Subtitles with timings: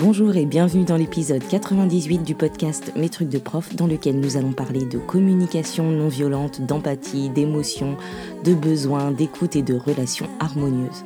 [0.00, 4.38] Bonjour et bienvenue dans l'épisode 98 du podcast Mes trucs de prof dans lequel nous
[4.38, 7.98] allons parler de communication non violente, d'empathie, d'émotion,
[8.42, 11.04] de besoins, d'écoute et de relations harmonieuses.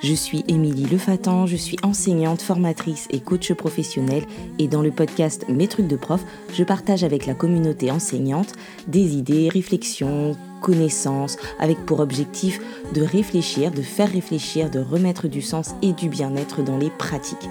[0.00, 4.22] Je suis Émilie Lefatan, je suis enseignante, formatrice et coach professionnelle
[4.60, 8.52] et dans le podcast Mes trucs de prof, je partage avec la communauté enseignante
[8.86, 12.60] des idées, réflexions, connaissances avec pour objectif
[12.94, 17.48] de réfléchir, de faire réfléchir, de remettre du sens et du bien-être dans les pratiques.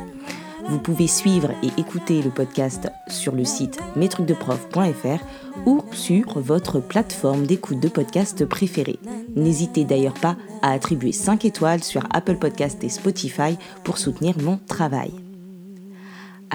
[0.68, 5.23] Vous pouvez suivre et écouter le podcast sur le site mestrucsdeprof.fr
[5.66, 8.99] ou sur votre plateforme d'écoute de podcast préférée.
[9.35, 14.57] N'hésitez d'ailleurs pas à attribuer 5 étoiles sur Apple Podcast et Spotify pour soutenir mon
[14.68, 15.23] travail.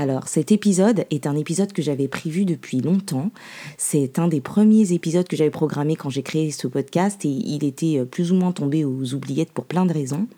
[0.01, 3.33] Alors cet épisode est un épisode que j'avais prévu depuis longtemps.
[3.79, 7.65] C'est un des premiers épisodes que j'avais programmé quand j'ai créé ce podcast et il
[7.65, 10.29] était euh, plus ou moins tombé aux oubliettes pour plein de raisons.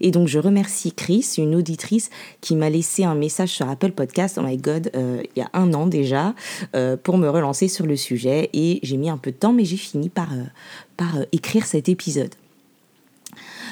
[0.00, 4.36] Et donc je remercie Chris, une auditrice qui m'a laissé un message sur Apple Podcast,
[4.36, 6.34] oh my god, euh, il y a un an déjà,
[6.74, 8.50] euh, pour me relancer sur le sujet.
[8.52, 10.30] Et j'ai mis un peu de temps, mais j'ai fini par,
[10.96, 12.34] par écrire cet épisode.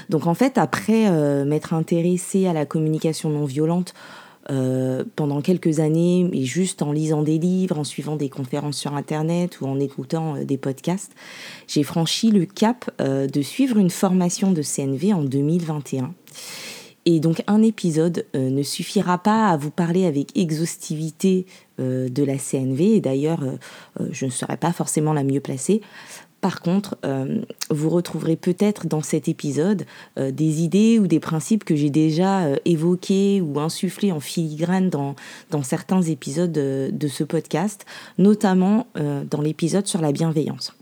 [0.08, 1.10] Donc en fait, après
[1.44, 3.94] m'être intéressée à la communication non violente,
[4.50, 8.94] euh, pendant quelques années, et juste en lisant des livres, en suivant des conférences sur
[8.94, 11.12] Internet ou en écoutant euh, des podcasts,
[11.68, 16.12] j'ai franchi le cap euh, de suivre une formation de CNV en 2021.
[17.04, 21.46] Et donc un épisode ne suffira pas à vous parler avec exhaustivité
[21.78, 23.40] de la CNV, et d'ailleurs
[24.12, 25.80] je ne serai pas forcément la mieux placée
[26.42, 27.40] par contre, euh,
[27.70, 29.86] vous retrouverez peut-être dans cet épisode
[30.18, 34.90] euh, des idées ou des principes que j'ai déjà euh, évoqués ou insufflés en filigrane
[34.90, 35.14] dans,
[35.50, 37.86] dans certains épisodes de ce podcast,
[38.18, 38.88] notamment
[39.30, 40.74] dans l'épisode sur la bienveillance.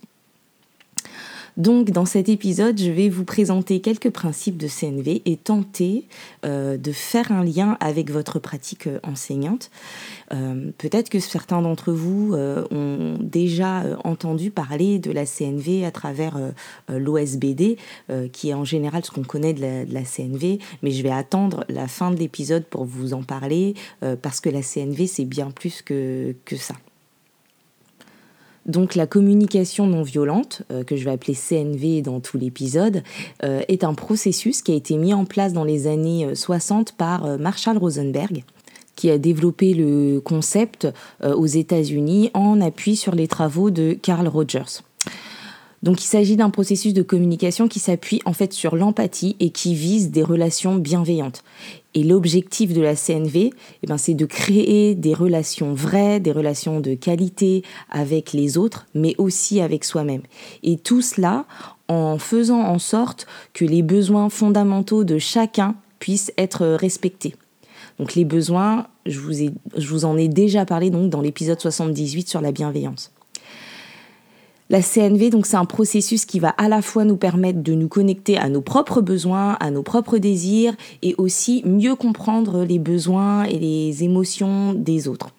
[1.61, 6.07] Donc dans cet épisode, je vais vous présenter quelques principes de CNV et tenter
[6.47, 9.71] euh, de faire un lien avec votre pratique euh, enseignante.
[10.33, 16.39] Euh, peut-être que certains d'entre vous ont déjà entendu parler de la CNV à travers
[16.89, 17.77] l'OSBD,
[18.33, 21.89] qui est en général ce qu'on connaît de la, CNV, mais je vais attendre la
[21.89, 23.75] fin de l'épisode pour vous en parler,
[24.23, 26.75] parce que la CNV, c'est bien plus que, que ça.
[28.67, 33.03] Donc la communication non violente, euh, que je vais appeler CNV dans tout l'épisode,
[33.43, 36.93] euh, est un processus qui a été mis en place dans les années 60 euh,
[36.97, 38.45] par Marshall Rosenberg
[38.97, 40.87] qui a développé le concept
[41.23, 44.83] aux États-Unis en appui sur les travaux de Carl Rogers.
[45.83, 49.75] Donc il s'agit d'un processus de communication qui s'appuie en fait sur l'empathie et qui
[49.75, 51.43] vise des relations bienveillantes.
[51.95, 53.51] Et l'objectif de la CNV,
[53.83, 58.87] eh ben, c'est de créer des relations vraies, des relations de qualité avec les autres,
[58.95, 60.23] mais aussi avec soi-même.
[60.63, 61.47] Et tout cela
[61.89, 67.35] en faisant en sorte que les besoins fondamentaux de chacun puissent être respectés.
[67.99, 71.61] Donc les besoins, je vous, ai, je vous en ai déjà parlé donc dans l'épisode
[71.61, 73.13] 78 sur la bienveillance.
[74.71, 77.89] La CNV, donc, c'est un processus qui va à la fois nous permettre de nous
[77.89, 83.43] connecter à nos propres besoins, à nos propres désirs, et aussi mieux comprendre les besoins
[83.43, 85.31] et les émotions des autres.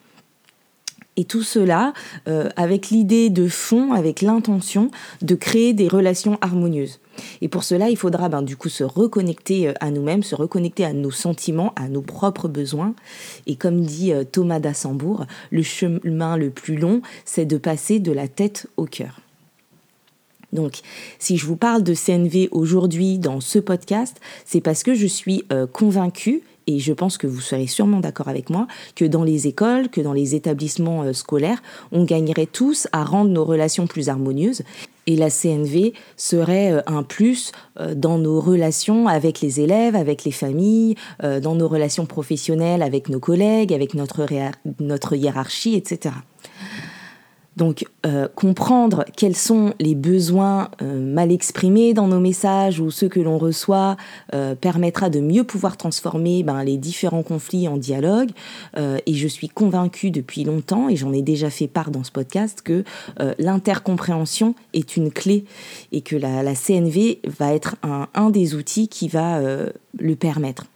[1.16, 1.92] Et tout cela
[2.26, 4.90] euh, avec l'idée de fond, avec l'intention
[5.20, 7.00] de créer des relations harmonieuses.
[7.42, 10.86] Et pour cela, il faudra ben, du coup se reconnecter euh, à nous-mêmes, se reconnecter
[10.86, 12.94] à nos sentiments, à nos propres besoins.
[13.46, 18.12] Et comme dit euh, Thomas d'Assembourg, le chemin le plus long, c'est de passer de
[18.12, 19.20] la tête au cœur.
[20.54, 20.80] Donc,
[21.18, 25.46] si je vous parle de CNV aujourd'hui dans ce podcast, c'est parce que je suis
[25.72, 29.88] convaincue et je pense que vous serez sûrement d'accord avec moi, que dans les écoles,
[29.88, 31.62] que dans les établissements euh, scolaires,
[31.92, 34.62] on gagnerait tous à rendre nos relations plus harmonieuses.
[35.08, 37.52] Et la CNV serait euh, un plus
[37.96, 43.18] dans nos relations avec les élèves, avec les familles, dans nos relations professionnelles avec nos
[43.18, 44.26] collègues, avec notre,
[44.78, 46.14] notre hiérarchie, etc.
[47.56, 53.08] Donc euh, comprendre quels sont les besoins euh, mal exprimés dans nos messages ou ceux
[53.08, 53.96] que l'on reçoit
[54.34, 58.30] euh, permettra de mieux pouvoir transformer ben, les différents conflits en dialogue.
[58.76, 62.62] et je suis convaincue depuis longtemps, et j'en ai déjà fait part dans ce podcast,
[62.62, 62.84] que
[63.38, 65.44] l'intercompréhension est une clé
[65.90, 69.40] et que la, CNV va être un, des outils qui va
[69.98, 70.66] le permettre.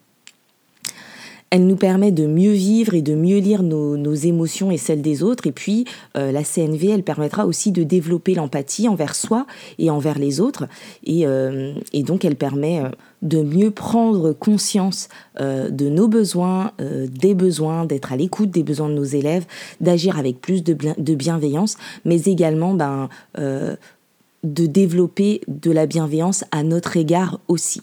[1.51, 5.23] Elle nous permet de mieux vivre et de mieux lire nos, émotions et celles des
[5.23, 5.47] autres.
[5.47, 5.85] Et puis,
[6.17, 9.47] euh, la CNV, elle permettra aussi de développer l'empathie envers soi
[9.79, 10.67] et envers les autres.
[11.05, 12.89] Et, euh, donc, elle permet euh,
[13.23, 15.09] de mieux prendre conscience
[15.41, 19.47] de nos besoins, des besoins, d'être à l'écoute des besoins de nos élèves,
[19.81, 26.97] d'agir avec plus de, bienveillance, mais également ben, de développer de la bienveillance à notre
[26.97, 27.81] égard aussi.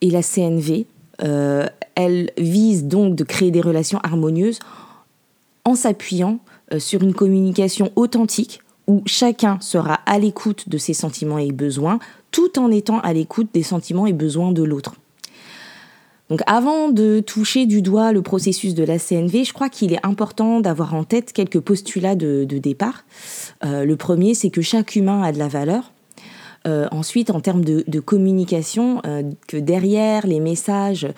[0.00, 0.86] Et la CNV,
[1.18, 4.58] elle vise donc de créer des relations harmonieuses
[5.64, 6.38] en s'appuyant
[6.78, 11.98] sur une communication authentique où chacun sera à l'écoute de ses sentiments et besoins
[12.30, 14.94] tout en étant à l'écoute des sentiments et besoins de l'autre.
[16.28, 20.04] Donc avant de toucher du doigt le processus de la CNV, je crois qu'il est
[20.04, 23.04] important d'avoir en tête quelques postulats de, départ.
[23.64, 25.92] Euh, le premier, c'est que chaque humain a de la valeur.
[26.66, 31.08] Euh, ensuite, en termes de, communication, euh, que derrière les messages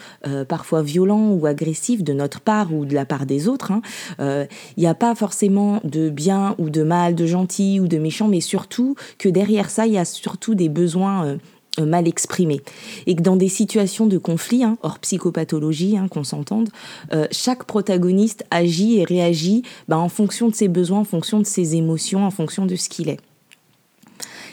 [0.49, 3.83] parfois violents ou agressifs de notre part ou de la part des autres, hein,
[4.19, 8.29] il n'y a pas forcément de bien ou de mal, de gentil ou de méchant,
[8.29, 11.39] mais surtout que derrière ça, il y a surtout des besoins
[11.79, 12.61] euh, mal exprimé.
[13.07, 16.71] Et que dans des situations de conflit, hein, hors psychopathologie, hein, qu'on s'entende,
[17.13, 21.47] euh, chaque protagoniste agit et réagit bah, en fonction de ses besoins, en fonction de
[21.47, 23.19] ses émotions, en fonction de ce qu'il est.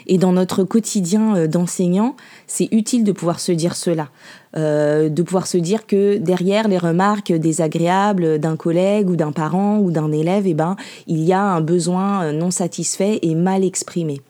[0.06, 2.16] Et dans notre quotidien euh, d'enseignant,
[2.46, 4.08] c'est utile de pouvoir se dire cela,
[4.54, 9.90] de pouvoir se dire que derrière les remarques désagréables d'un collègue ou d'un parent ou
[9.90, 10.76] d'un élève, eh ben,
[11.06, 14.22] il y a un besoin non satisfait et mal exprimé.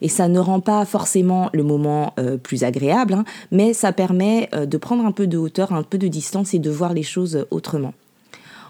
[0.00, 4.48] Et ça ne rend pas forcément le moment euh, plus agréable, hein, mais ça permet
[4.54, 7.02] euh, de prendre un peu de hauteur, un peu de distance et de voir les
[7.02, 7.94] choses autrement.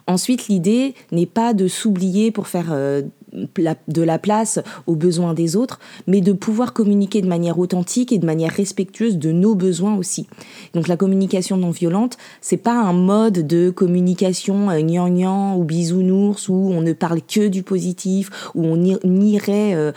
[0.06, 3.02] Ensuite, l'idée n'est pas de s'oublier pour faire euh,
[3.32, 8.18] de la place aux besoins des autres, mais de pouvoir communiquer de manière authentique et
[8.18, 10.26] de manière respectueuse de nos besoins aussi.
[10.74, 16.48] Donc la communication non violente, c'est pas un mode de communication euh, gnangnan ou bisounours
[16.48, 19.92] où on ne parle que du positif, où on nierait euh,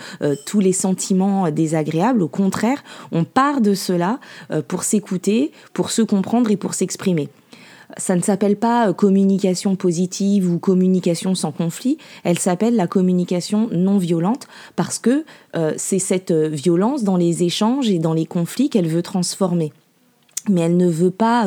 [0.46, 2.22] tous les sentiments désagréables.
[2.22, 2.82] Au contraire,
[3.12, 4.18] on part de cela
[4.68, 7.28] pour s'écouter, pour se comprendre et pour s'exprimer
[7.96, 13.68] ça ne s'appelle pas euh, communication positive ou communication sans conflit, elle s'appelle la communication
[13.72, 14.46] non violente
[14.76, 15.24] parce que
[15.56, 19.72] euh, c'est cette euh, violence dans les échanges et dans les conflits qu'elle veut transformer
[20.48, 21.46] mais elle ne veut pas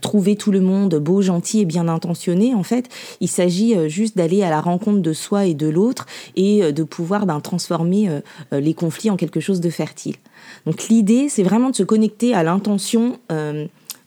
[0.00, 2.54] trouver tout le monde beau, gentil et bien intentionné.
[2.54, 2.88] En fait,
[3.20, 7.26] il s'agit juste d'aller à la rencontre de soi et de l'autre et de pouvoir
[7.26, 8.08] ben, transformer
[8.52, 10.16] les conflits en quelque chose de fertile.
[10.64, 13.18] Donc l'idée, c'est vraiment de se connecter à l'intention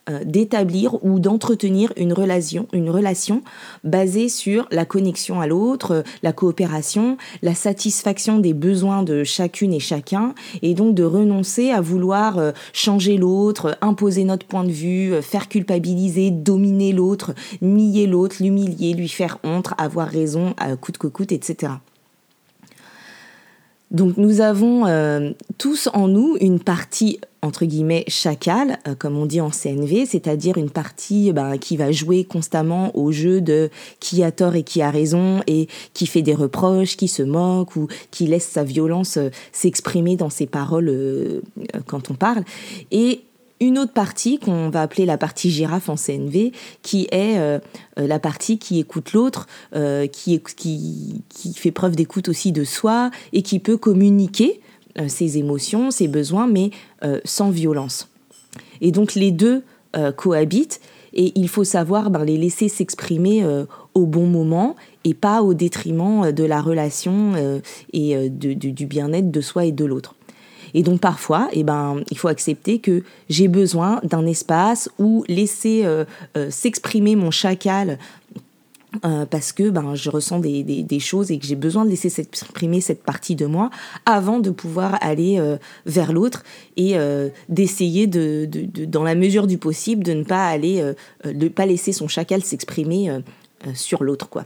[0.10, 3.42] euh, d'établir ou d'entretenir une relation, une relation
[3.84, 9.74] basée sur la connexion à l'autre, euh, la coopération, la satisfaction des besoins de chacune
[9.74, 14.72] et chacun, et donc de renoncer à vouloir euh, changer l'autre, imposer notre point de
[14.72, 20.98] vue, faire culpabiliser, dominer l'autre, nier l'autre, l'humilier, lui faire honte, avoir raison à coûte
[20.98, 21.74] que coûte, etc.
[23.92, 24.84] Donc nous avons
[25.58, 30.58] tous en nous une partie entre guillemets chacal, euh, comme on dit en CNV, c'est-à-dire
[30.58, 34.82] une partie ben, qui va jouer constamment au jeu de qui a tort et qui
[34.82, 39.18] a raison et qui fait des reproches, qui se moque ou qui laisse sa violence
[39.18, 40.94] euh, s'exprimer dans ses paroles
[41.88, 42.44] quand on parle.
[42.92, 43.22] Et
[43.60, 46.52] une autre partie qu'on va appeler la partie girafe en CNV,
[46.84, 47.60] qui est euh,
[48.00, 50.42] euh, la partie qui écoute l'autre, euh, qui,
[51.56, 54.62] fait preuve d'écoute aussi de soi et qui peut communiquer
[55.08, 56.72] ses émotions, ses besoins, mais
[57.24, 58.10] sans violence.
[58.82, 59.64] Et donc les deux
[60.16, 60.80] cohabitent
[61.14, 63.46] et il faut savoir ben, les laisser s'exprimer
[63.94, 67.34] au bon moment et pas au détriment de la relation
[67.94, 70.16] et du bien-être de soi et de l'autre.
[70.74, 75.82] Et donc parfois, eh ben, il faut accepter que j'ai besoin d'un espace où laisser
[75.86, 76.06] euh,
[76.36, 77.98] euh, s'exprimer mon chacal
[79.04, 82.10] euh, parce que ben, je ressens des, des, choses et que j'ai besoin de laisser
[82.10, 83.70] s'exprimer cette partie de moi
[84.06, 85.42] avant de pouvoir aller
[85.86, 86.44] vers l'autre
[86.78, 86.96] et
[87.50, 90.94] d'essayer de, de, dans la mesure du possible de ne pas aller,
[91.26, 93.12] de pas laisser son chacal s'exprimer
[93.74, 94.46] sur l'autre quoi.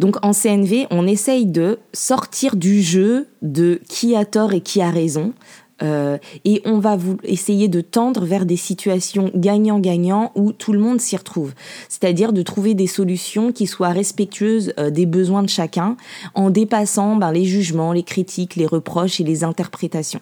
[0.00, 4.80] Donc en CNV, on essaye de sortir du jeu de qui a tort et qui
[4.80, 5.34] a raison.
[5.82, 10.78] Euh, et on va vous essayer de tendre vers des situations gagnant-gagnant où tout le
[10.78, 11.52] monde s'y retrouve.
[11.88, 15.96] C'est-à-dire de trouver des solutions qui soient respectueuses euh, des besoins de chacun
[16.34, 20.20] en dépassant ben, les jugements, les critiques, les reproches et les interprétations.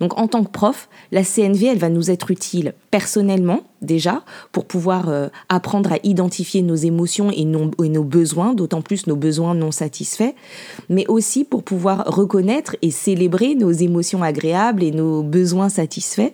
[0.00, 4.22] Donc en tant que prof, la CNV, elle va nous être utile personnellement déjà
[4.52, 9.54] pour pouvoir euh, apprendre à identifier nos émotions et, nos besoins, d'autant plus nos besoins
[9.54, 10.34] non satisfaits,
[10.88, 16.32] mais aussi pour pouvoir reconnaître et célébrer nos émotions agréables et nos besoins satisfaits.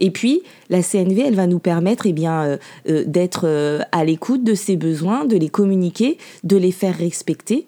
[0.00, 2.56] Et puis, la CNV, elle va nous permettre eh euh,
[2.88, 7.66] euh, d'être à l'écoute de ces besoins, de les communiquer, de les faire respecter.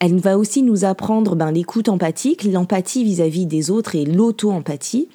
[0.00, 5.08] Elle va aussi nous apprendre ben, l'écoute empathique, l'empathie vis-à-vis des autres et l'auto-empathie.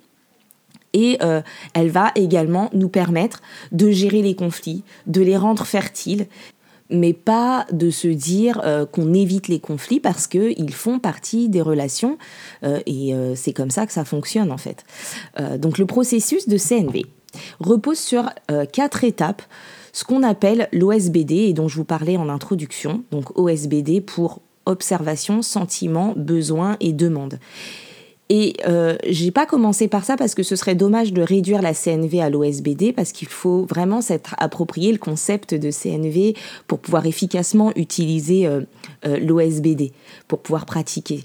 [0.93, 1.41] Et euh,
[1.73, 6.27] elle va également nous permettre de gérer les conflits, de les rendre fertiles,
[6.91, 11.63] mais pas de se dire euh, qu'on évite les conflits parce qu'ils font partie des
[11.63, 12.17] relations
[12.63, 14.85] euh, et c'est comme ça que ça fonctionne en fait.
[15.57, 17.05] donc le processus de CNV.
[17.59, 18.29] repose sur
[18.71, 19.41] quatre étapes,
[19.91, 23.03] ce qu'on appelle l'OSBD et dont je vous parlais en introduction.
[23.11, 27.39] Donc OSBD pour observation, sentiment, besoin et demande.
[28.29, 31.73] Et euh, j'ai pas commencé par ça parce que ce serait dommage de réduire la
[31.75, 36.33] CNV à l'OSBD parce qu'il faut vraiment s'être approprié le concept de CNV
[36.65, 38.61] pour pouvoir efficacement utiliser euh,
[39.05, 39.91] euh, l'OSBD,
[40.27, 41.23] pour pouvoir pratiquer.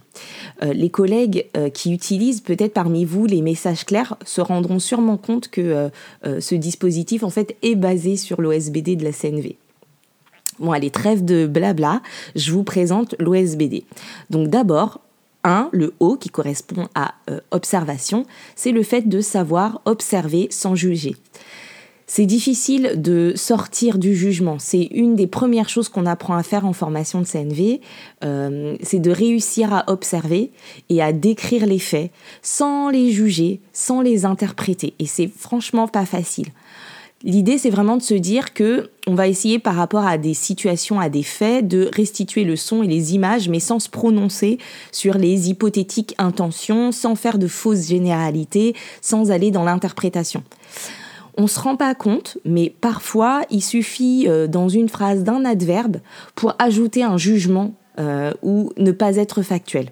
[0.62, 5.48] Euh, les collègues qui utilisent peut-être parmi vous les messages clairs se rendront sûrement compte
[5.48, 5.90] que
[6.24, 9.56] ce dispositif en fait est basé sur l'OSBD de la CNV.
[10.60, 12.02] Bon, allez, trêve de blabla,
[12.36, 13.84] je vous présente l'OSBD.
[14.28, 15.00] Donc d'abord,
[15.42, 18.26] 1, le O qui correspond à euh, observation,
[18.56, 21.16] c'est le fait de savoir observer sans juger.
[22.06, 24.58] C'est difficile de sortir du jugement.
[24.58, 27.80] C'est une des premières choses qu'on apprend à faire en formation de CNV.
[28.24, 30.50] Euh, c'est de réussir à observer
[30.88, 32.10] et à décrire les faits
[32.42, 34.92] sans les juger, sans les interpréter.
[34.98, 36.48] Et c'est franchement pas facile.
[37.22, 41.00] L'idée, c'est vraiment de se dire que on va essayer par rapport à des situations,
[41.00, 44.56] à des faits, de restituer le son et les images, mais sans se prononcer
[44.90, 50.42] sur les hypothétiques intentions, sans faire de fausses généralités, sans aller dans l'interprétation.
[51.36, 55.98] On se rend pas compte, mais parfois il suffit euh, dans une phrase d'un adverbe
[56.34, 59.90] pour ajouter un jugement euh, ou ne pas être factuel.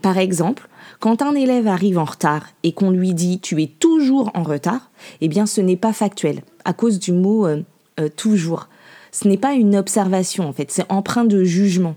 [0.00, 0.66] Par exemple,
[0.98, 4.90] quand un élève arrive en retard et qu'on lui dit tu es toujours en retard,
[5.20, 7.62] eh bien ce n'est pas factuel à cause du mot euh,
[7.98, 8.68] euh, toujours.
[9.12, 11.96] Ce n'est pas une observation en fait, c'est empreint de jugement.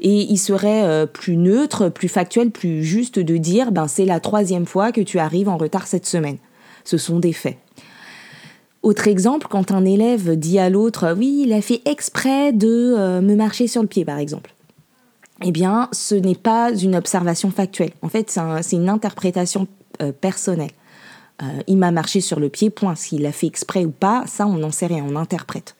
[0.00, 4.20] Et il serait euh, plus neutre, plus factuel, plus juste de dire ben c'est la
[4.20, 6.38] troisième fois que tu arrives en retard cette semaine.
[6.84, 7.58] Ce sont des faits.
[8.82, 13.34] Autre exemple, quand un élève dit à l'autre oui, il a fait exprès de me
[13.36, 14.54] marcher sur le pied par exemple.
[15.44, 17.90] Eh bien, ce n'est pas une observation factuelle.
[18.02, 19.66] En fait, c'est une interprétation
[20.20, 20.70] personnelle.
[21.42, 22.94] Euh, il m'a marché sur le pied, point.
[22.94, 25.76] S'il l'a fait exprès ou pas, ça, on n'en sait rien, on interprète.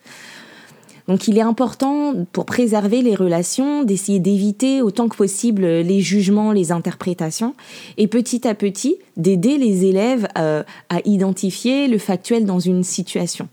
[1.07, 6.53] Donc il est important pour préserver les relations d'essayer d'éviter autant que possible les jugements,
[6.53, 7.55] les interprétations
[7.97, 13.49] et petit à petit d'aider les élèves euh, à identifier le factuel dans une situation.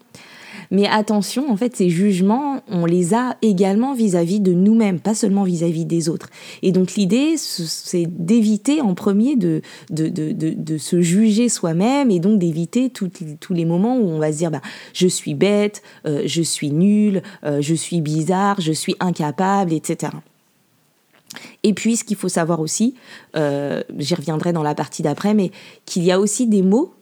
[0.71, 5.43] Mais attention, en fait, ces jugements, on les a également vis-à-vis de nous-mêmes, pas seulement
[5.43, 6.31] vis-à-vis des autres.
[6.63, 9.63] Et donc l'idée, c'est d'éviter en premier de,
[10.79, 14.63] se juger soi-même et donc d'éviter tous les moments où on va se dire, bah,
[14.93, 20.13] je suis bête, euh, je suis nul, euh, je suis bizarre, je suis incapable, etc.
[21.65, 22.95] Et puis, ce qu'il faut savoir aussi,
[23.37, 25.51] euh, j'y reviendrai dans la partie d'après, mais
[25.85, 26.95] qu'il y a aussi des mots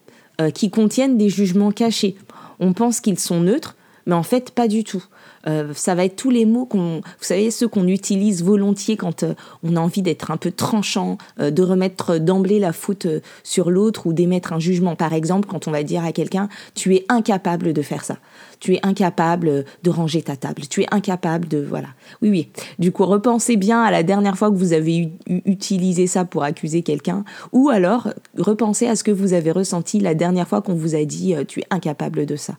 [0.54, 2.14] qui contiennent des jugements cachés
[2.60, 5.04] on pense qu'ils sont neutres, mais en fait pas du tout.
[5.46, 9.22] Euh, ça va être tous les mots qu'on, vous savez, ceux qu'on utilise volontiers quand
[9.22, 13.06] euh, on a envie d'être un peu tranchant, euh, de remettre d'emblée la faute
[13.44, 14.96] sur l'autre ou d'émettre un jugement.
[14.96, 18.18] Par exemple, quand on va dire à quelqu'un, tu es incapable de faire ça,
[18.60, 21.88] tu es incapable de ranger ta table, tu es incapable de, voilà.
[22.22, 22.48] Oui, oui.
[22.78, 26.82] Du coup, repensez bien à la dernière fois que vous avez utilisé ça pour accuser
[26.82, 30.94] quelqu'un, ou alors repensez à ce que vous avez ressenti la dernière fois qu'on vous
[30.94, 32.54] a dit, tu es incapable de ça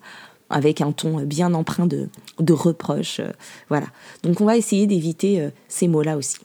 [0.50, 3.20] avec un ton bien empreint de, de reproche.
[3.20, 3.32] Euh,
[3.70, 3.88] voilà.
[4.24, 6.38] Donc on va essayer d'éviter euh, ces mots-là aussi.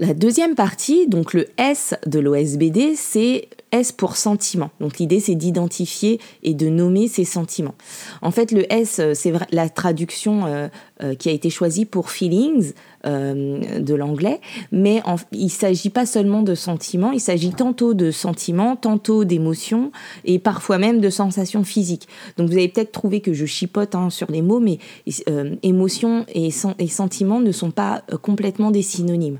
[0.00, 4.70] La deuxième partie, donc le S de l'OSBD, c'est S pour sentiment.
[4.80, 7.76] Donc l'idée c'est d'identifier et de nommer ses sentiments.
[8.20, 10.68] En fait le S euh, c'est la traduction euh,
[11.02, 12.72] euh, qui a été choisie pour feelings
[13.04, 14.40] de l'anglais,
[14.72, 19.92] mais il ne s'agit pas seulement de sentiments, il s'agit tantôt de sentiments, tantôt d'émotions
[20.24, 22.08] et parfois même de sensations physiques.
[22.38, 24.78] Donc vous avez peut-être trouvé que je chipote hein, sur les mots, mais
[25.62, 26.48] émotions et,
[26.78, 29.38] et sentiments ne sont pas complètement des synonymes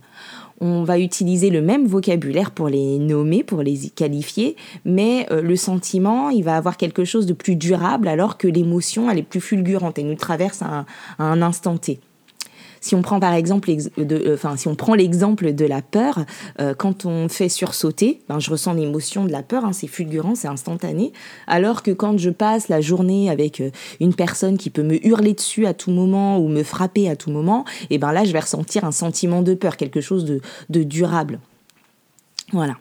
[0.60, 5.56] on va utiliser le même vocabulaire pour les nommer, pour les qualifier, mais euh, le
[5.56, 9.40] sentiment, il va avoir quelque chose de plus durable alors que l'émotion, elle est plus
[9.40, 10.86] fulgurante, elle nous traverse à
[11.18, 12.00] un instant T.
[12.84, 16.26] Si on prend par exemple, euh, l'exemple de la peur,
[16.60, 20.34] euh, quand on fait sursauter, ben, je ressens l'émotion de la peur, hein, c'est fulgurant,
[20.34, 21.14] c'est instantané.
[21.46, 25.32] Alors que quand je passe la journée avec euh, une personne qui peut me hurler
[25.32, 28.40] dessus à tout moment ou me frapper à tout moment, et ben là je vais
[28.40, 31.38] ressentir un sentiment de peur, quelque chose de durable.
[32.54, 32.76] Voilà.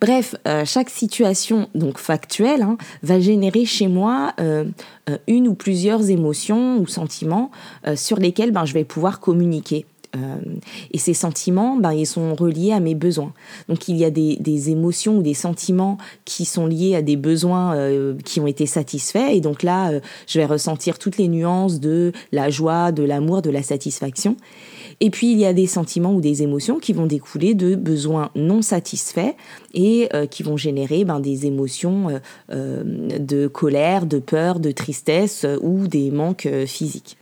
[0.00, 4.64] Bref, euh, chaque situation donc factuelle hein, va générer chez moi euh,
[5.08, 7.52] euh, une ou plusieurs émotions ou sentiments
[7.94, 9.86] sur lesquels ben, je vais pouvoir communiquer.
[10.92, 13.32] et ces sentiments, ben, ils sont reliés à mes besoins.
[13.68, 17.16] Donc il y a des, des émotions ou des sentiments qui sont liés à des
[17.16, 17.76] besoins
[18.24, 19.30] qui ont été satisfaits.
[19.30, 19.92] Et donc là,
[20.26, 24.36] je vais ressentir toutes les nuances de la joie, de l'amour, de la satisfaction.
[25.00, 28.30] Et puis il y a des sentiments ou des émotions qui vont découler de besoins
[28.34, 29.34] non satisfaits
[29.74, 32.18] et euh, qui vont générer ben, des émotions euh,
[32.50, 37.16] euh, de colère, de peur, de tristesse ou des manques physiques.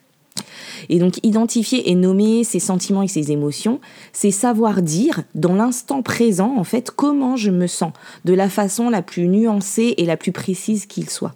[0.88, 3.81] Et donc identifier et nommer ces sentiments et ces émotions,
[4.12, 7.93] c'est savoir dire dans l'instant présent en fait comment je me sens
[8.25, 11.35] de la façon la plus nuancée et la plus précise qu'il soit.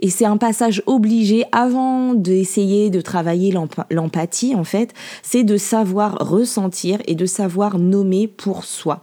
[0.00, 3.54] Et c'est un passage obligé avant d'essayer de travailler
[3.90, 9.02] l'empathie, en fait, c'est de savoir ressentir et de savoir nommer pour soi.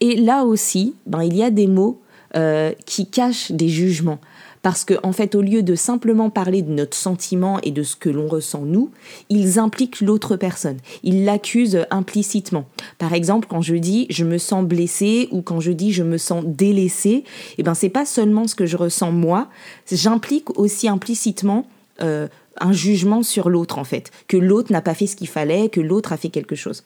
[0.00, 2.00] Et là aussi, ben, il y a des mots
[2.36, 4.18] euh, qui cachent des jugements.
[4.62, 7.96] Parce que, en fait, au lieu de simplement parler de notre sentiment et de ce
[7.96, 8.90] que l'on ressent nous,
[9.28, 10.78] ils impliquent l'autre personne.
[11.02, 12.66] Ils l'accusent implicitement.
[12.98, 16.18] Par exemple, quand je dis je me sens blessé ou quand je dis je me
[16.18, 17.24] sens délaissé,
[17.58, 19.48] eh ben, c'est pas seulement ce que je ressens moi,
[19.90, 21.66] j'implique aussi implicitement
[22.02, 22.28] euh,
[22.60, 24.10] un jugement sur l'autre, en fait.
[24.26, 26.84] Que l'autre n'a pas fait ce qu'il fallait, que l'autre a fait quelque chose.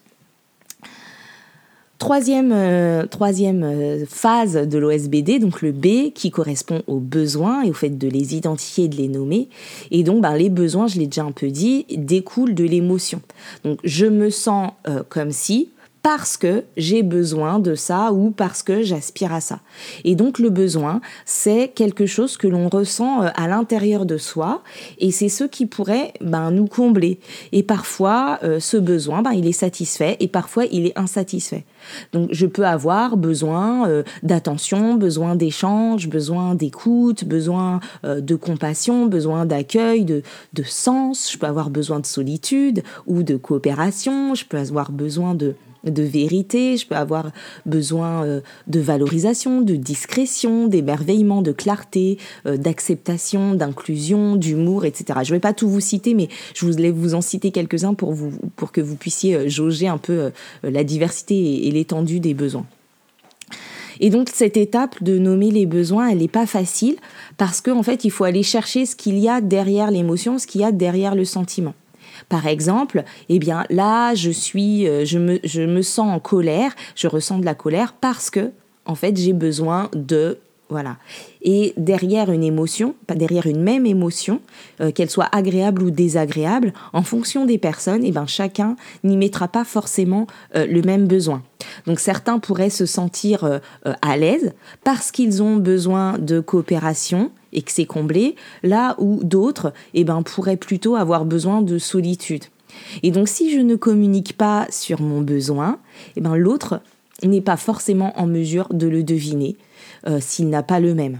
[1.99, 7.73] Troisième, euh, euh, phase de l'OSBD, donc le B, qui correspond aux besoins et au
[7.73, 9.47] fait de les identifier et de les nommer.
[9.91, 13.21] Et donc, ben, les besoins, je l'ai déjà un peu dit, découlent de l'émotion.
[13.63, 15.69] Donc, je me sens euh, comme si,
[16.03, 19.61] parce que j'ai besoin de ça ou parce que j'aspire à ça.
[20.03, 24.61] Et donc le besoin, c'est quelque chose que l'on ressent euh, à l'intérieur de soi
[24.99, 27.19] et c'est ce qui pourrait ben, nous combler.
[27.53, 31.63] Et parfois, euh, ce besoin, ben, il est satisfait et parfois il est insatisfait.
[32.11, 39.45] Donc je peux avoir besoin euh, d'attention, besoin d'échange, besoin d'écoute, besoin de compassion, besoin
[39.45, 44.57] d'accueil, de, de sens, je peux avoir besoin de solitude ou de coopération, je peux
[44.57, 47.31] avoir besoin de de vérité, je peux avoir
[47.65, 55.19] besoin euh, de valorisation, de discrétion, d'émerveillement, de clarté, euh, d'acceptation, d'inclusion, d'humour, etc.
[55.23, 58.13] Je ne vais pas tout vous citer, mais je voulais vous en citer quelques-uns pour,
[58.13, 60.31] vous, pour que vous puissiez euh, jauger un peu
[60.63, 62.65] la diversité et, l'étendue des besoins.
[63.99, 66.95] Et donc cette étape de nommer les besoins, elle n'est pas facile
[67.37, 70.61] parce qu'en fait, il faut aller chercher ce qu'il y a derrière l'émotion, ce qu'il
[70.61, 71.73] y a derrière le sentiment.
[72.29, 76.73] Par exemple, eh bien là, je suis, euh, je me, je me sens en colère,
[76.95, 78.51] je ressens de la colère parce que,
[78.85, 80.97] en fait, j'ai besoin de voilà.
[81.43, 84.39] Et derrière une émotion, pas derrière une même émotion,
[84.81, 89.47] euh, qu'elle soit agréable ou désagréable, en fonction des personnes, eh ben chacun n'y mettra
[89.47, 91.43] pas forcément euh, le même besoin.
[91.85, 93.59] Donc certains pourraient se sentir
[94.01, 99.73] à l'aise parce qu'ils ont besoin de coopération et que c'est comblé, là où d'autres
[99.93, 102.45] eh ben, pourraient plutôt avoir besoin de solitude.
[103.03, 105.79] Et donc si je ne communique pas sur mon besoin,
[106.15, 106.81] eh ben, l'autre
[107.23, 109.55] n'est pas forcément en mesure de le deviner
[110.07, 111.19] euh, s'il n'a pas le même.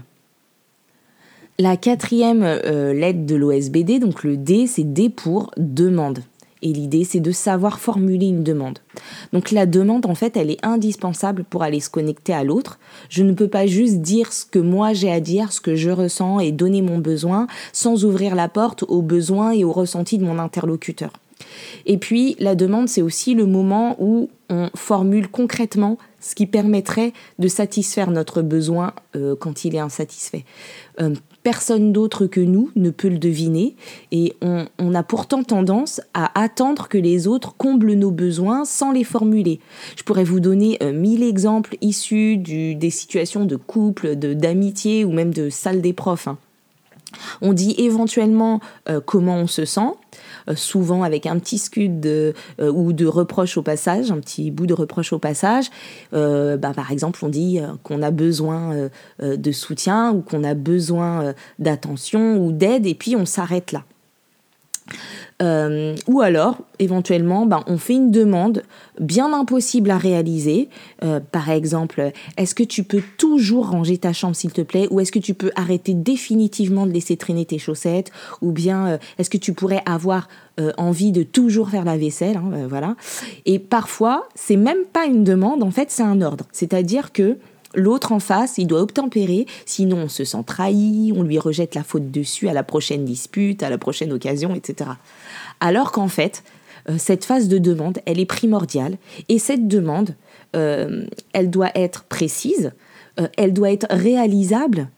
[1.58, 6.20] La quatrième euh, lettre de l'OSBD, donc le D, c'est D pour demande.
[6.64, 8.78] Et l'idée, c'est de savoir formuler une demande.
[9.34, 12.78] Donc la demande, en fait, elle est indispensable pour aller se connecter à l'autre.
[13.10, 15.90] Je ne peux pas juste dire ce que moi j'ai à dire, ce que je
[15.90, 20.24] ressens et donner mon besoin sans ouvrir la porte aux besoins et aux ressentis de
[20.24, 21.12] mon interlocuteur.
[21.84, 27.12] Et puis la demande, c'est aussi le moment où on formule concrètement ce qui permettrait
[27.38, 30.44] de satisfaire notre besoin euh, quand il est insatisfait.
[31.00, 33.76] Euh, personne d'autre que nous ne peut le deviner
[34.10, 39.04] et on, a pourtant tendance à attendre que les autres comblent nos besoins sans les
[39.04, 39.60] formuler.
[39.96, 45.34] Je pourrais vous donner euh, mille exemples issus des situations de couple, d'amitié ou même
[45.34, 46.28] de salle des profs.
[46.28, 46.38] Hein.
[47.42, 49.92] On dit éventuellement euh, comment on se sent,
[50.54, 54.74] souvent avec un petit scud euh, ou de reproche au passage, un petit bout de
[54.74, 55.66] reproche au passage.
[56.12, 58.88] Bah, par exemple, on dit qu'on a besoin
[59.20, 63.84] de soutien ou qu'on a besoin d'attention ou d'aide et puis on s'arrête là.
[65.42, 68.62] Euh, ou alors, éventuellement, ben, on fait une demande
[69.00, 70.68] bien impossible à réaliser.
[71.02, 74.86] Euh, par exemple, est-ce que tu peux toujours ranger ta chambre, s'il te plaît?
[74.90, 78.12] Ou est-ce que tu peux arrêter définitivement de laisser traîner tes chaussettes?
[78.42, 80.28] Ou bien, euh, est-ce que tu pourrais avoir
[80.76, 82.94] envie de toujours faire la vaisselle hein, Voilà.
[83.44, 86.44] Et parfois, c'est même pas une demande, en fait, c'est un ordre.
[86.52, 87.38] C'est-à-dire que
[87.74, 91.82] L'autre en face, il doit obtempérer, sinon on se sent trahi, on lui rejette la
[91.82, 94.90] faute dessus à la prochaine dispute, à la prochaine occasion, etc.
[95.60, 96.42] Alors qu'en fait,
[96.88, 98.96] euh, cette phase de demande, elle est primordiale,
[99.28, 100.14] et cette demande,
[100.54, 102.72] euh, elle doit être précise,
[103.20, 104.88] euh, elle doit être réalisable,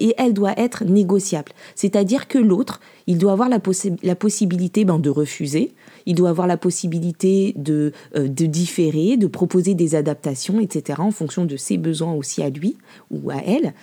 [0.00, 1.52] et elle doit être négociable.
[1.74, 3.58] C'est-à-dire que l'autre, il doit avoir la,
[4.02, 5.74] la possibilité ben, de refuser,
[6.08, 11.10] il doit avoir la possibilité de, euh, de différer, de proposer des adaptations, etc., en
[11.10, 12.78] fonction de ses besoins aussi à lui
[13.10, 13.74] ou à elle.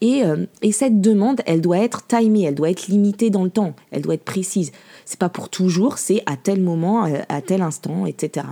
[0.00, 3.50] Et, euh, et cette demande, elle doit être timée, elle doit être limitée dans le
[3.50, 4.70] temps, elle doit être précise.
[5.04, 8.46] C'est pas pour toujours, c'est à tel moment, à tel instant, etc.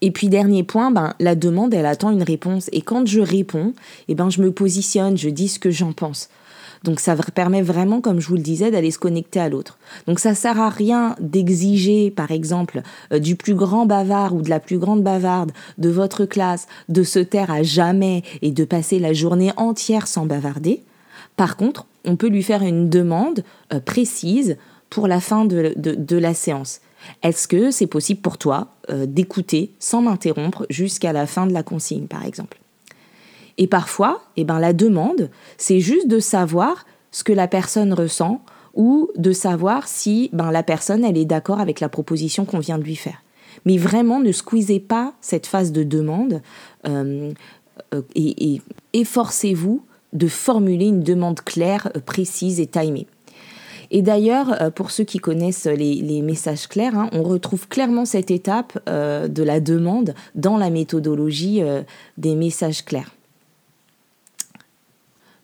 [0.00, 2.68] Et puis dernier point, ben, la demande, elle attend une réponse.
[2.72, 3.74] Et quand je réponds,
[4.08, 6.28] eh ben, je me positionne, je dis ce que j'en pense.
[6.84, 9.78] Donc ça permet vraiment, comme je vous le disais, d'aller se connecter à l'autre.
[10.06, 14.50] Donc ça sert à rien d'exiger, par exemple, euh, du plus grand bavard ou de
[14.50, 18.98] la plus grande bavarde de votre classe de se taire à jamais et de passer
[18.98, 20.82] la journée entière sans bavarder.
[21.36, 24.56] Par contre, on peut lui faire une demande euh, précise
[24.90, 26.80] pour la fin de la séance.
[27.22, 31.62] Est-ce que c'est possible pour toi euh, d'écouter sans m'interrompre jusqu'à la fin de la
[31.62, 32.61] consigne, par exemple?
[33.58, 38.42] Et parfois, eh ben, la demande, c'est juste de savoir ce que la personne ressent
[38.74, 42.78] ou de savoir si ben, la personne elle est d'accord avec la proposition qu'on vient
[42.78, 43.22] de lui faire.
[43.66, 46.40] Mais vraiment, ne squeezez pas cette phase de demande
[46.86, 47.32] euh,
[47.94, 48.62] euh, et, et
[48.94, 49.84] efforcez-vous
[50.14, 53.06] de formuler une demande claire, précise et timée.
[53.92, 58.30] Et d'ailleurs, euh, pour ceux qui connaissent les, messages clairs, hein, on retrouve clairement cette
[58.30, 61.82] étape euh, de la demande dans la méthodologie euh,
[62.16, 63.14] des messages clairs.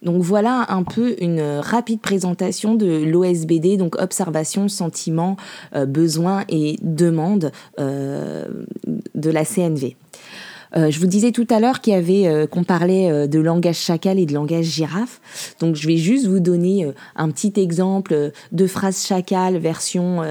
[0.02, 5.36] Donc voilà un peu une rapide présentation de l'OSBD, donc observation, sentiment,
[5.74, 9.96] besoin et demande de la CNV.
[10.76, 13.38] Euh, je vous disais tout à l'heure qu'il y avait euh, qu'on parlait euh, de
[13.38, 15.54] langage chacal et de langage girafe.
[15.60, 20.22] Donc je vais juste vous donner un petit exemple de phrase chacal version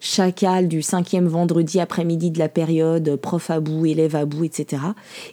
[0.00, 4.82] chacal du cinquième vendredi après-midi de la période, prof à bout, élève à bout, etc.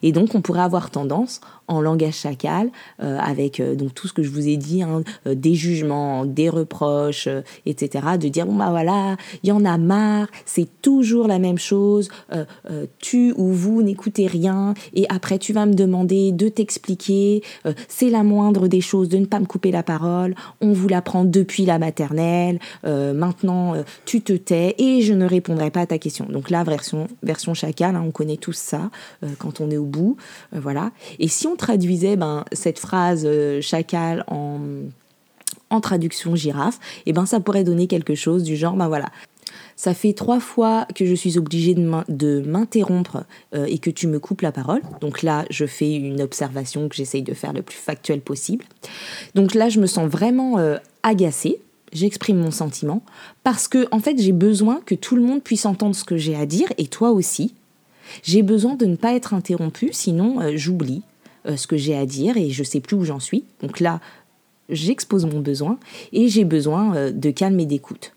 [0.03, 2.69] Et donc on pourrait avoir tendance en langage chacal,
[3.01, 6.25] euh, avec euh, donc tout ce que je vous ai dit, hein, euh, des jugements,
[6.25, 7.29] des reproches,
[7.65, 8.17] etc.
[8.19, 12.09] De dire bon bah voilà, il y en a marre, c'est toujours la même chose,
[12.99, 17.41] tu ou vous n'écoutez rien, et après tu vas me demander de t'expliquer,
[17.87, 21.23] c'est la moindre des choses de ne pas me couper la parole, on vous l'apprend
[21.23, 26.25] depuis la maternelle, maintenant tu te tais et je ne répondrai pas à ta question.
[26.25, 28.89] Donc là, version, version chacal, hein, on connaît tous ça
[29.37, 30.17] quand on est au bout,
[30.51, 30.91] voilà.
[31.19, 34.59] Et si on traduisait ben, cette phrase euh, chacal en,
[35.69, 39.09] en traduction girafe, et ben ça pourrait donner quelque chose du genre, ben voilà,
[39.75, 43.23] ça fait trois fois que je suis obligée de m'interrompre
[43.55, 44.81] euh, et que tu me coupes la parole.
[44.99, 48.65] Donc là, je fais une observation que j'essaye de faire le plus factuel possible.
[49.33, 51.61] Donc là, je me sens vraiment euh, agacée.
[51.93, 53.01] J'exprime mon sentiment
[53.43, 56.35] parce que en fait, j'ai besoin que tout le monde puisse entendre ce que j'ai
[56.35, 57.53] à dire et toi aussi.
[58.23, 61.01] J'ai besoin de ne pas être interrompue, sinon j'oublie.
[61.47, 63.45] Euh, ce que j'ai à dire et je sais plus où j'en suis.
[63.63, 63.99] Donc là,
[64.69, 65.79] j'expose mon besoin
[66.13, 68.13] et j'ai besoin euh, de calme et d'écoute.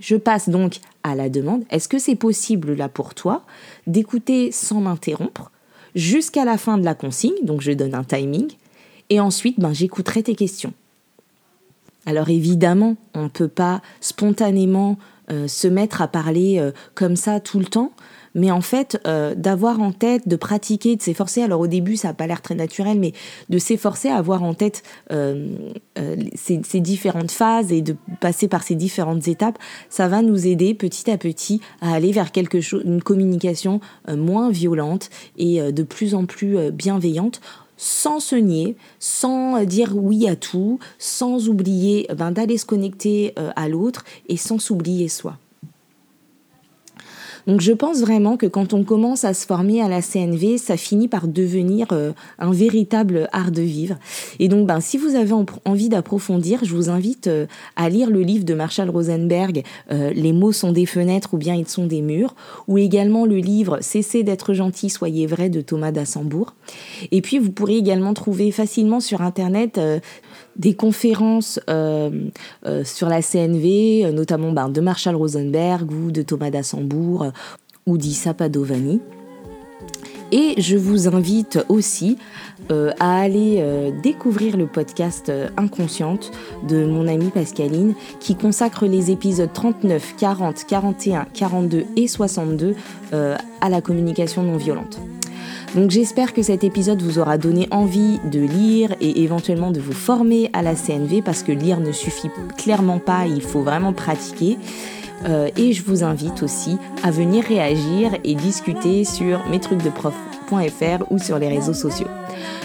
[0.00, 1.64] Je passe donc à la demande.
[1.68, 3.42] Est-ce que c'est possible là pour toi
[3.86, 5.50] d'écouter sans m'interrompre
[5.94, 7.34] jusqu'à la fin de la consigne?
[7.42, 8.50] Donc je donne un timing
[9.10, 10.72] et ensuite ben, j'écouterai tes questions.
[12.06, 14.96] Alors évidemment, on ne peut pas spontanément
[15.30, 17.92] euh, se mettre à parler comme ça tout le temps
[18.34, 22.08] mais en fait, euh, d'avoir en tête, de pratiquer, de s'efforcer, alors au début ça
[22.08, 23.12] n'a pas l'air très naturel, mais
[23.48, 25.48] de s'efforcer à avoir en tête euh,
[25.98, 30.74] euh, ces, différentes phases et de passer par ces différentes étapes, ça va nous aider
[30.74, 36.14] petit à petit à aller vers quelque chose, une communication moins violente et de plus
[36.14, 37.40] en plus bienveillante
[37.76, 43.68] sans se nier, sans dire oui à tout, sans oublier ben, d'aller se connecter à
[43.68, 45.38] l'autre et sans s'oublier soi.
[47.46, 50.76] Donc je pense vraiment que quand on commence à se former à la CNV, ça
[50.76, 53.96] finit par devenir euh, un véritable art de vivre.
[54.38, 58.22] Et donc ben, si vous avez envie d'approfondir, je vous invite euh, à lire le
[58.22, 62.02] livre de Marshall Rosenberg, euh, Les mots sont des fenêtres ou bien ils sont des
[62.02, 62.34] murs,
[62.68, 66.54] ou également le livre Cessez d'être gentil, soyez vrai de Thomas d'Assembourg.
[67.10, 69.78] Et puis vous pourrez également trouver facilement sur Internet
[70.56, 72.10] des conférences euh,
[72.66, 77.26] euh, sur la CNV, euh, notamment ben, de Marshall Rosenberg ou de Thomas d'Assembourg
[77.86, 79.00] ou d'Issa Padovani.
[80.32, 82.16] Et je vous invite aussi
[82.70, 86.32] à aller découvrir le podcast Inconsciente
[86.66, 92.74] de mon amie Pascaline qui consacre les épisodes 39, 40, 41, 42 et 62
[93.12, 94.98] à la communication non violente.
[95.74, 99.92] Donc j'espère que cet épisode vous aura donné envie de lire et éventuellement de vous
[99.92, 104.56] former à la CNV parce que lire ne suffit clairement pas, il faut vraiment pratiquer.
[105.26, 109.90] Euh, et je vous invite aussi à venir réagir et discuter sur mes trucs de
[109.90, 110.14] prof
[110.50, 112.08] www.ecom.fr ou sur les réseaux sociaux.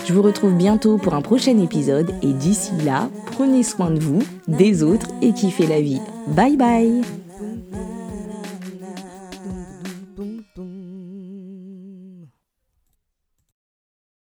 [0.06, 4.20] Je vous retrouve bientôt pour un prochain épisode et d'ici là, prenez soin de vous,
[4.48, 6.02] des autres et kiffez la vie.
[6.28, 7.29] Bye bye